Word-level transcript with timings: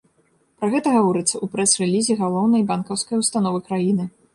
Пра 0.61 0.69
гэта 0.75 0.93
гаворыцца 0.95 1.31
ў 1.31 1.45
прэс-рэлізе 1.57 2.13
галоўнай 2.25 2.69
банкаўскай 2.75 3.17
установы 3.23 3.67
краіны. 3.71 4.15